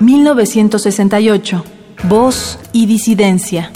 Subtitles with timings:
[0.00, 1.64] 1968.
[2.08, 3.70] Voz y disidencia.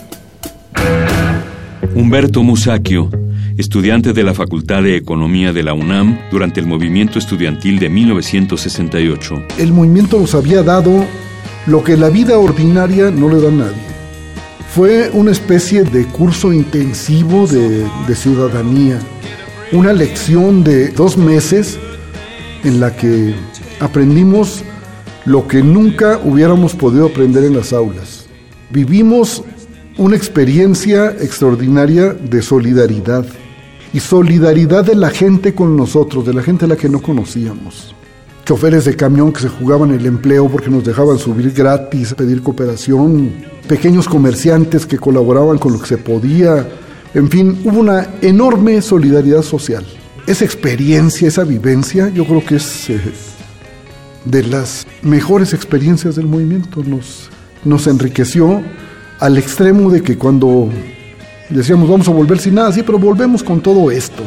[1.95, 3.11] Humberto Musacchio,
[3.57, 9.43] estudiante de la Facultad de Economía de la UNAM durante el movimiento estudiantil de 1968.
[9.59, 11.05] El movimiento nos había dado
[11.67, 13.89] lo que la vida ordinaria no le da a nadie.
[14.75, 18.99] Fue una especie de curso intensivo de, de ciudadanía,
[19.73, 21.79] una lección de dos meses
[22.65, 23.35] en la que
[23.81, 24.65] aprendimos
[25.29, 28.27] lo que nunca hubiéramos podido aprender en las aulas.
[28.71, 29.45] Vivimos
[29.99, 33.27] una experiencia extraordinaria de solidaridad
[33.93, 37.95] y solidaridad de la gente con nosotros, de la gente a la que no conocíamos.
[38.47, 43.31] Choferes de camión que se jugaban el empleo porque nos dejaban subir gratis, pedir cooperación,
[43.69, 46.67] pequeños comerciantes que colaboraban con lo que se podía,
[47.13, 49.85] en fin, hubo una enorme solidaridad social.
[50.27, 53.01] Esa experiencia, esa vivencia, yo creo que es eh,
[54.31, 56.83] de las mejores experiencias del movimiento.
[56.85, 57.31] Nos,
[57.65, 58.63] nos enriqueció
[59.21, 60.69] al extremo de que cuando
[61.49, 64.23] decíamos vamos a volver sin nada, sí, pero volvemos con todo esto.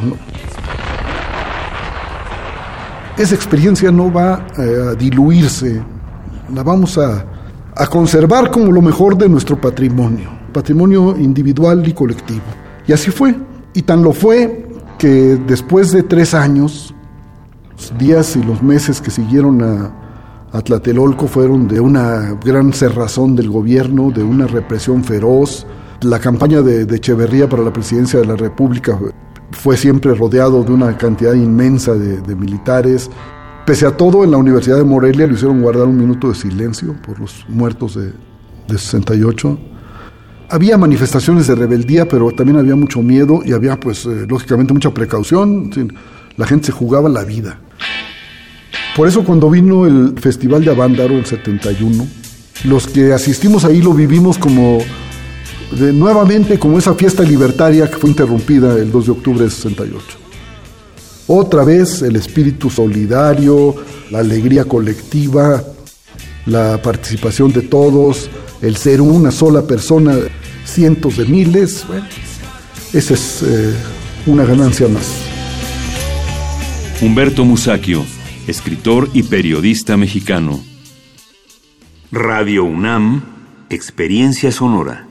[3.18, 5.82] Esa experiencia no va eh, a diluirse,
[6.54, 7.26] la vamos a,
[7.76, 12.42] a conservar como lo mejor de nuestro patrimonio, patrimonio individual y colectivo.
[12.88, 13.36] Y así fue.
[13.74, 16.94] Y tan lo fue que después de tres años,
[17.82, 19.92] los días y los meses que siguieron a,
[20.52, 25.66] a Tlatelolco fueron de una gran cerrazón del gobierno, de una represión feroz.
[26.02, 29.00] La campaña de, de Echeverría para la presidencia de la República
[29.52, 33.10] fue siempre rodeado de una cantidad inmensa de, militares.
[33.66, 36.95] Pese a todo, en la Universidad de Morelia le hicieron guardar un minuto de silencio
[37.04, 38.11] por los muertos de,
[38.67, 39.58] de 68.
[40.50, 44.94] Había manifestaciones de rebeldía, pero también había mucho miedo y había, pues, eh, lógicamente, mucha
[44.94, 45.72] precaución.
[46.38, 47.58] La gente se jugaba la vida.
[48.96, 52.06] Por eso cuando vino el Festival de Avándaro el 71,
[52.66, 54.80] los que asistimos ahí lo vivimos como
[55.72, 60.06] de, nuevamente como esa fiesta libertaria que fue interrumpida el 2 de octubre de 68.
[61.28, 63.76] Otra vez el espíritu solidario,
[64.10, 65.64] la alegría colectiva,
[66.46, 68.30] la participación de todos,
[68.62, 70.16] el ser una sola persona,
[70.66, 72.06] cientos de miles, bueno,
[72.92, 73.73] esa es eh,
[74.26, 75.06] una ganancia más.
[77.02, 78.04] Humberto Musacchio
[78.48, 80.60] escritor y periodista mexicano.
[82.12, 83.24] Radio UNAM,
[83.70, 85.11] Experiencia Sonora.